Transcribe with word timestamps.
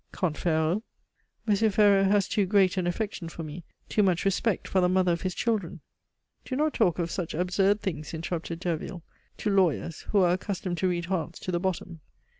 "Comte 0.11 0.35
Ferraud." 0.39 0.81
"Monsieur 1.45 1.69
Ferraud 1.69 2.07
has 2.09 2.27
too 2.27 2.47
great 2.47 2.75
an 2.75 2.87
affection 2.87 3.29
for 3.29 3.43
me, 3.43 3.63
too 3.87 4.01
much 4.01 4.25
respect 4.25 4.67
for 4.67 4.81
the 4.81 4.89
mother 4.89 5.11
of 5.11 5.21
his 5.21 5.35
children" 5.35 5.79
"Do 6.45 6.55
not 6.55 6.73
talk 6.73 6.97
of 6.97 7.11
such 7.11 7.35
absurd 7.35 7.81
things," 7.81 8.11
interrupted 8.11 8.61
Derville, 8.61 9.03
"to 9.37 9.51
lawyers, 9.51 9.99
who 10.09 10.17
are 10.21 10.33
accustomed 10.33 10.79
to 10.79 10.87
read 10.89 11.05
hearts 11.05 11.37
to 11.41 11.51
the 11.51 11.59
bottom. 11.59 11.99